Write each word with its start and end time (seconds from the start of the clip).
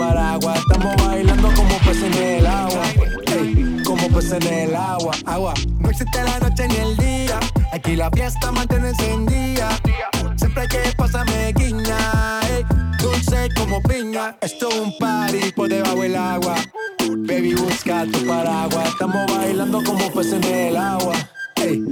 Paraguas. 0.00 0.58
Estamos 0.58 0.96
bailando 0.96 1.48
como 1.54 1.78
peces 1.78 2.04
en 2.04 2.14
el 2.14 2.46
agua. 2.46 2.82
Ey, 3.26 3.82
como 3.84 4.08
peces 4.08 4.32
en 4.32 4.52
el 4.52 4.76
agua. 4.76 5.12
Agua. 5.26 5.54
No 5.78 5.90
existe 5.90 6.24
la 6.24 6.38
noche 6.38 6.68
ni 6.68 6.76
el 6.76 6.96
día. 6.96 7.38
Aquí 7.72 7.96
la 7.96 8.10
fiesta 8.10 8.50
mantiene 8.50 8.88
encendida. 8.88 9.68
Siempre 10.36 10.62
hay 10.62 10.68
que 10.68 10.92
pasarme 10.96 11.52
guiña. 11.52 12.40
ey, 12.48 12.64
dulce 12.98 13.48
como 13.56 13.82
piña. 13.82 14.36
Esto 14.40 14.70
es 14.70 14.76
un 14.76 14.96
party 14.98 15.52
por 15.54 15.68
debajo 15.68 16.00
del 16.00 16.16
agua. 16.16 16.54
Baby, 17.28 17.54
busca 17.54 18.06
tu 18.06 18.26
paraguas. 18.26 18.88
Estamos 18.88 19.26
bailando 19.36 19.84
como 19.84 20.10
peces 20.12 20.32
en 20.32 20.44
el 20.44 20.76
agua. 20.76 21.14
Ey, 21.56 21.82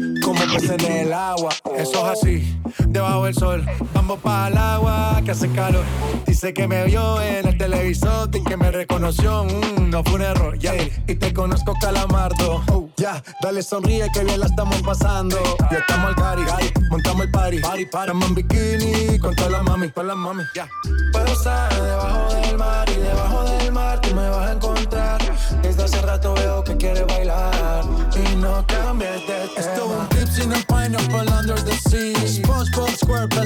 peces 0.49 0.85
en 0.85 0.93
el 0.93 1.13
agua. 1.13 1.51
Eso 1.77 2.13
es 2.13 2.19
así, 2.19 2.61
debajo 2.87 3.25
del 3.25 3.35
sol. 3.35 3.67
Vamos 3.95 4.19
para 4.21 4.49
el 4.49 4.57
agua 4.57 5.21
que 5.25 5.33
hace 5.33 5.49
calor. 5.51 5.85
Dice 6.27 6.53
que 6.53 6.67
me 6.67 6.85
vio 6.85 7.21
en 7.21 7.49
el 7.49 7.59
televisor 7.59 8.31
y 8.35 8.43
que 8.43 8.57
me 8.57 8.71
reconoció. 8.71 9.45
Mm, 9.45 9.91
no 9.91 10.03
fue 10.05 10.15
un 10.15 10.23
error, 10.23 10.59
ya. 10.59 10.75
Y 11.07 11.15
te 11.15 11.33
conozco, 11.33 11.75
calamardo. 11.81 12.63
Oh, 12.69 12.89
ya, 12.97 13.23
dale 13.43 13.63
sonríe 13.63 14.09
que 14.13 14.25
bien 14.25 14.41
la 14.41 14.47
estamos 14.47 14.81
pasando. 14.83 15.37
Ya 15.71 15.79
estamos 15.79 16.09
al 16.09 16.15
cari, 16.17 16.43
montamos 16.91 17.23
el 17.23 17.31
party. 17.31 17.59
Party, 17.61 17.87
party. 17.87 18.11
Estamos 18.13 18.29
en 18.29 18.35
bikini 18.35 19.19
con 19.19 19.35
todas 19.35 19.53
las 19.53 19.63
mami, 19.65 19.91
con 19.91 20.07
las 20.07 20.17
mami, 20.17 20.43
ya. 20.55 20.69
Puedo 21.13 21.27
estar 21.27 21.83
debajo 21.83 22.35
del 22.35 22.59
mar 22.59 22.89
y 22.91 23.01
debajo 23.01 23.45
del 23.45 23.73
mar 23.73 24.01
tú 24.01 24.15
me 24.15 24.29
vas 24.29 24.49
a 24.49 24.53
encontrar. 24.53 25.21
Desde 25.63 25.85
hace 25.85 26.03
rato 26.03 26.35
veo 26.35 26.65
que 26.65 26.77
quieres 26.77 27.07
bailar 27.07 27.88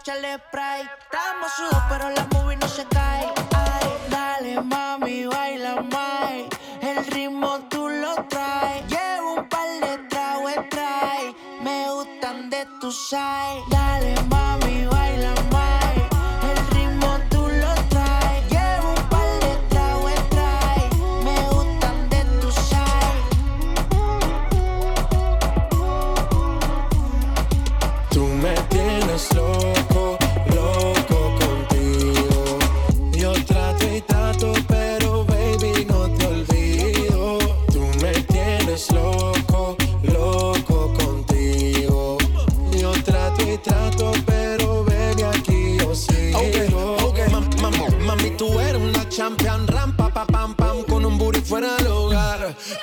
Échale 0.00 0.38
spray. 0.38 0.82
Estamos 1.02 1.52
sudados, 1.52 1.82
pero 1.88 2.10
la 2.10 2.26
movie 2.32 2.56
no 2.56 2.68
se 2.68 2.84
cae. 2.86 3.26
Ay, 3.54 3.88
dale 4.08 4.60
mami, 4.62 5.26
baila 5.26 5.82
más. 5.82 6.30
El 6.80 7.04
ritmo 7.06 7.58
tú 7.68 7.88
lo 7.88 8.14
traes. 8.28 8.86
Llevo 8.88 9.34
un 9.34 9.48
par 9.48 9.68
de 9.68 9.98
tragos 10.08 10.54
trae. 10.70 11.34
Me 11.62 11.90
gustan 11.90 12.50
de 12.50 12.66
tu 12.80 12.90
side. 12.90 13.62
Dale 13.70 14.14
mami, 14.28 14.59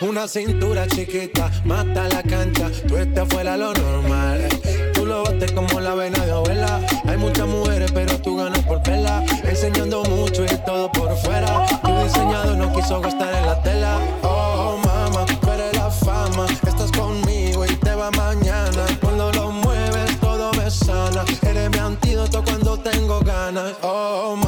Una 0.01 0.27
cintura 0.27 0.87
chiquita, 0.87 1.51
mata 1.65 2.07
la 2.09 2.21
cancha. 2.23 2.69
Tú 2.87 2.97
estás 2.97 3.27
fuera 3.27 3.57
lo 3.57 3.73
normal. 3.73 4.47
Tú 4.93 5.05
lo 5.05 5.23
bates 5.23 5.51
como 5.51 5.79
la 5.79 5.95
vena 5.95 6.23
de 6.25 6.31
abuela. 6.31 6.79
Hay 7.07 7.17
muchas 7.17 7.47
mujeres, 7.47 7.91
pero 7.91 8.19
tú 8.21 8.37
ganas 8.37 8.59
por 8.65 8.81
vela. 8.83 9.23
Enseñando 9.43 10.03
mucho 10.03 10.43
y 10.45 10.57
todo 10.65 10.91
por 10.91 11.15
fuera. 11.17 11.65
Tu 11.83 12.03
diseñado 12.03 12.55
no 12.55 12.73
quiso 12.73 13.01
gastar 13.01 13.33
en 13.33 13.45
la 13.45 13.61
tela. 13.63 13.99
Oh, 14.23 14.77
mama, 14.83 15.25
tú 15.25 15.51
eres 15.51 15.73
la 15.75 15.89
fama. 15.89 16.45
Estás 16.67 16.91
conmigo 16.91 17.65
y 17.65 17.75
te 17.75 17.95
va 17.95 18.11
mañana. 18.11 18.85
Cuando 19.01 19.31
lo 19.33 19.51
mueves, 19.51 20.19
todo 20.19 20.51
me 20.53 20.69
sana. 20.69 21.23
Eres 21.41 21.69
mi 21.71 21.77
antídoto 21.79 22.43
cuando 22.43 22.77
tengo 22.79 23.19
ganas. 23.21 23.73
Oh, 23.81 24.35
mama. 24.35 24.46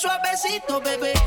suavecito, 0.00 0.80
bebé. 0.80 1.19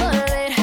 correr. 0.00 0.59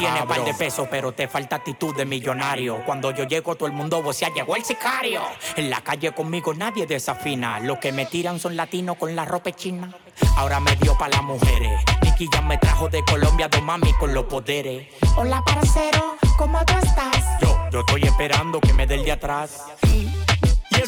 Tiene 0.00 0.20
ah, 0.20 0.26
par 0.26 0.42
de 0.46 0.54
pesos, 0.54 0.88
pero 0.90 1.12
te 1.12 1.28
falta 1.28 1.56
actitud 1.56 1.94
de 1.94 2.06
millonario. 2.06 2.82
Cuando 2.86 3.10
yo 3.10 3.24
llego, 3.24 3.54
todo 3.54 3.66
el 3.66 3.74
mundo 3.74 4.02
vocea, 4.02 4.32
llegó 4.32 4.56
el 4.56 4.64
sicario. 4.64 5.20
En 5.56 5.68
la 5.68 5.82
calle 5.82 6.10
conmigo 6.12 6.54
nadie 6.54 6.86
desafina. 6.86 7.60
Los 7.60 7.80
que 7.80 7.92
me 7.92 8.06
tiran 8.06 8.40
son 8.40 8.56
latinos 8.56 8.96
con 8.96 9.14
la 9.14 9.26
ropa 9.26 9.52
china. 9.52 9.94
Ahora 10.38 10.58
me 10.58 10.74
dio 10.76 10.96
para 10.96 11.16
las 11.16 11.22
mujeres. 11.22 11.84
Nicky 12.02 12.30
ya 12.32 12.40
me 12.40 12.56
trajo 12.56 12.88
de 12.88 13.04
Colombia 13.04 13.48
dos 13.48 13.62
mami 13.62 13.92
con 13.92 14.14
los 14.14 14.24
poderes. 14.24 14.88
Hola, 15.16 15.44
parcero, 15.44 16.16
¿cómo 16.38 16.64
tú 16.64 16.72
estás? 16.82 17.38
Yo, 17.42 17.58
yo 17.70 17.80
estoy 17.80 18.04
esperando 18.04 18.58
que 18.58 18.72
me 18.72 18.86
dé 18.86 18.94
el 18.94 19.04
de 19.04 19.12
atrás 19.12 19.66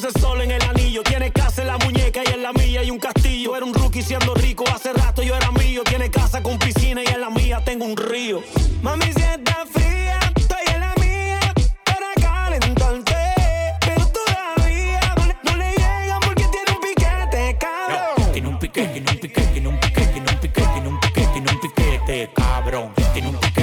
ese 0.04 0.18
sol 0.18 0.40
en 0.40 0.50
el 0.50 0.62
anillo. 0.62 1.02
Tiene 1.02 1.30
casa 1.30 1.62
en 1.62 1.68
la 1.68 1.78
muñeca 1.78 2.22
y 2.24 2.32
en 2.32 2.42
la 2.42 2.52
mía 2.52 2.82
y 2.82 2.90
un 2.90 2.98
castillo. 2.98 3.56
Era 3.56 3.64
un 3.64 3.72
rookie 3.72 4.02
siendo 4.02 4.34
rico, 4.34 4.64
hace 4.74 4.92
rato 4.92 5.22
yo 5.22 5.36
era 5.36 5.50
mío. 5.52 5.82
Tiene 5.84 6.10
casa 6.10 6.42
con 6.42 6.58
piscina 6.58 7.02
y 7.02 7.06
en 7.06 7.20
la 7.20 7.30
mía 7.30 7.62
tengo 7.64 7.84
un 7.84 7.96
río. 7.96 8.42
Mami, 8.82 9.04
si 9.04 9.22
está 9.22 9.64
fría, 9.70 10.18
estoy 10.34 10.74
en 10.74 10.80
la 10.80 10.94
mía 11.00 11.40
para 11.84 12.14
calentarte. 12.20 13.14
Pero 13.80 14.06
todavía 14.08 15.14
no, 15.44 15.56
le 15.56 15.70
llegan 15.70 16.20
porque 16.20 16.46
tiene 16.50 16.70
un 16.74 16.80
piquete, 16.80 17.58
cabrón. 17.58 18.32
tiene 18.32 18.48
un 18.48 18.58
piquete, 18.58 19.00
tiene 19.00 19.10
un 19.10 19.18
piquete, 19.20 19.46
tiene 19.52 19.68
un 19.68 19.80
piquete, 19.80 20.06
tiene 20.12 20.30
un 20.30 20.40
piquete, 20.40 20.68
tiene 20.72 20.88
un 20.88 21.00
piquete, 21.00 21.28
tiene 21.32 21.50
un 21.50 21.60
piquete, 21.60 22.30
cabrón. 22.34 22.92
Tiene 23.12 23.28
un 23.28 23.36
piquete. 23.36 23.61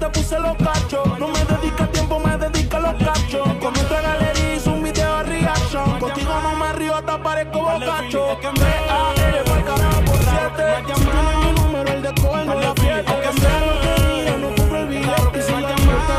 Te 0.00 0.08
puse 0.08 0.40
los 0.40 0.56
cachos. 0.56 1.18
No 1.18 1.28
me 1.28 1.44
dedica 1.44 1.86
tiempo, 1.92 2.18
me 2.18 2.36
dedica 2.38 2.80
los 2.80 2.94
cachos. 2.94 3.46
Con 3.60 3.76
otra 3.78 4.00
galería 4.00 4.56
hice 4.56 4.70
un 4.70 4.82
video 4.82 5.22
reaction. 5.22 6.00
Contigo 6.00 6.32
no 6.42 6.56
me 6.56 6.72
río, 6.72 6.96
hasta 6.96 7.22
parezco 7.22 7.58
bocacho. 7.60 8.38
B.A.L. 8.40 9.38
pa'l 9.44 9.64
carajo 9.64 10.00
por 10.06 10.16
siete. 10.16 10.64
Si 10.96 11.04
tienes 11.04 11.36
mi 11.44 11.52
número, 11.60 11.92
el 11.92 12.02
de 12.02 12.14
coger 12.20 12.46
no 12.46 12.54
la 12.54 12.74
fiesta. 12.74 13.20
Que 13.20 13.40
sea 13.40 13.60
lo 13.66 13.80
que 13.82 13.92
diga, 14.02 14.36
no 14.38 14.48
compro 14.56 14.78
el 14.78 14.88
billete. 14.88 15.42
Si 15.42 15.52
la 15.52 15.74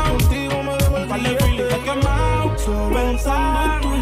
contigo, 0.08 0.62
me 0.62 0.72
dejo 0.76 0.96
el 0.96 1.06
billete. 1.20 1.42
Solo 2.64 2.94
pensando 2.94 3.60
en 3.64 3.80
tu. 3.80 3.92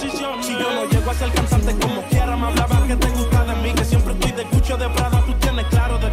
Si 0.00 0.52
yo 0.56 0.70
no 0.74 0.84
llego 0.86 1.10
a 1.10 1.14
ser 1.14 1.30
cantante 1.32 1.86
como 1.86 2.02
quiera, 2.04 2.36
me 2.36 2.46
hablaba 2.46 2.86
que 2.86 2.96
te 2.96 3.08
gusta 3.10 3.44
de 3.44 3.54
mí, 3.56 3.72
que 3.74 3.84
siempre 3.84 4.12
estoy 4.14 4.32
de 4.32 4.44
cucho 4.44 4.76
de 4.78 4.88
Prada. 4.88 5.22
Tú 5.26 5.34
tienes 5.34 5.66
claro 5.66 5.98
de 5.98 6.09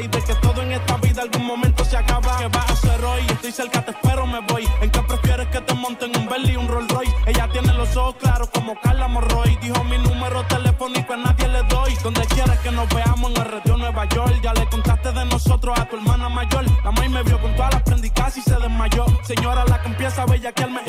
y 0.00 0.08
de 0.08 0.22
que 0.22 0.34
todo 0.36 0.62
en 0.62 0.72
esta 0.72 0.96
vida 0.96 1.22
algún 1.22 1.44
momento 1.44 1.84
se 1.84 1.96
acaba. 1.96 2.38
¿Qué 2.38 2.48
vas 2.48 2.70
a 2.70 2.72
hacer 2.72 3.04
hoy? 3.04 3.22
Estoy 3.28 3.52
cerca, 3.52 3.84
te 3.84 3.90
espero, 3.90 4.26
me 4.26 4.40
voy. 4.40 4.66
¿En 4.80 4.90
qué 4.90 5.00
prefieres 5.02 5.48
que 5.48 5.60
te 5.60 5.74
monten 5.74 6.16
un 6.16 6.26
Bentley 6.26 6.54
y 6.54 6.56
un 6.56 6.68
Rolls 6.68 6.88
Royce? 6.88 7.14
Ella 7.26 7.48
tiene 7.52 7.72
los 7.74 7.94
ojos 7.96 8.16
claros 8.16 8.48
como 8.50 8.74
Carla 8.80 9.08
Morroy. 9.08 9.58
Dijo 9.60 9.84
mi 9.84 9.98
número 9.98 10.42
telefónico 10.46 11.12
a 11.12 11.16
nadie 11.18 11.48
le 11.48 11.62
doy. 11.64 11.94
Donde 12.02 12.22
quieras 12.26 12.58
que 12.60 12.70
nos 12.70 12.88
veamos 12.94 13.30
en 13.30 13.42
el 13.42 13.50
radio 13.50 13.76
Nueva 13.76 14.04
York. 14.08 14.40
Ya 14.42 14.54
le 14.54 14.66
contaste 14.68 15.12
de 15.12 15.24
nosotros 15.26 15.78
a 15.78 15.84
tu 15.84 15.96
hermana 15.96 16.28
mayor. 16.28 16.64
La 16.82 16.90
maíz 16.92 17.10
me 17.10 17.22
vio 17.22 17.38
con 17.40 17.54
todas 17.54 17.74
las 17.74 17.82
prendicas 17.82 18.36
y 18.38 18.42
se 18.42 18.54
desmayó. 18.54 19.04
Señora, 19.22 19.64
la 19.66 19.82
que 19.82 19.88
empieza 19.88 20.22
a 20.22 20.26
bellaquearme, 20.26 20.80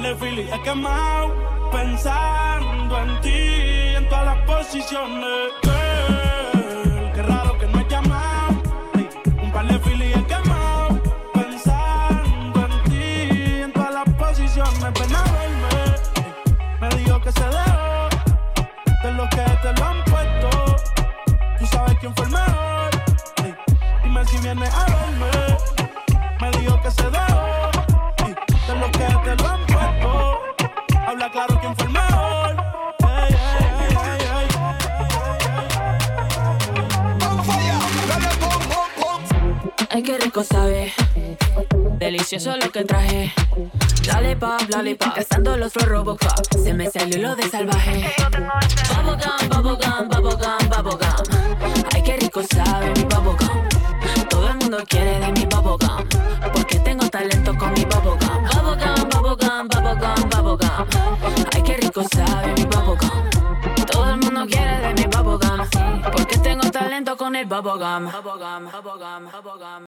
De 0.00 0.16
filis 0.16 0.50
he 0.50 0.62
quemado. 0.62 1.34
Pensando 1.70 2.98
en 2.98 3.20
ti, 3.20 3.94
en 3.96 4.08
todas 4.08 4.24
las 4.24 4.38
posiciones. 4.46 5.71
Delicioso 42.42 42.66
lo 42.66 42.72
que 42.72 42.84
traje. 42.84 43.32
Lollipop, 44.12 44.68
lollipop. 44.68 45.14
Cazando 45.14 45.56
los 45.56 45.72
flow 45.72 45.86
Robocop. 45.86 46.44
Se 46.60 46.74
me 46.74 46.90
salió 46.90 47.22
lo 47.22 47.36
de 47.36 47.48
salvaje. 47.48 48.12
Bubblegum, 48.96 49.48
bubblegum, 49.48 50.08
bubblegum, 50.08 50.68
bubblegum. 50.68 51.84
Ay, 51.94 52.02
qué 52.02 52.16
rico 52.16 52.42
sabe 52.42 52.90
mi 52.96 53.04
bubblegum. 53.04 53.68
Todo 54.28 54.48
el 54.48 54.56
mundo 54.56 54.78
quiere 54.88 55.20
de 55.20 55.32
mi 55.32 55.46
bubblegum. 55.46 56.08
Porque 56.52 56.80
tengo 56.80 57.08
talento 57.08 57.56
con 57.56 57.72
mi 57.74 57.84
bubblegum. 57.84 58.18
Bubblegum, 58.18 59.08
bubblegum, 59.08 59.68
bubblegum, 59.68 60.30
bubblegum. 60.30 60.86
Ay, 61.54 61.62
qué 61.62 61.76
rico 61.76 62.02
sabe 62.12 62.54
mi 62.54 62.64
bubblegum. 62.64 63.86
Todo 63.86 64.10
el 64.10 64.16
mundo 64.16 64.46
quiere 64.50 64.80
de 64.80 64.94
mi 64.94 65.04
bubblegum. 65.04 66.02
Porque 66.10 66.38
tengo 66.38 66.68
talento 66.72 67.16
con 67.16 67.36
el 67.36 67.46
bubblegum. 67.46 68.10
Bubblegum, 68.10 68.64
bubblegum, 68.72 69.30
bubblegum. 69.30 69.91